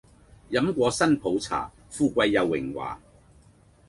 [0.49, 2.99] 飲過新抱茶，富貴又榮華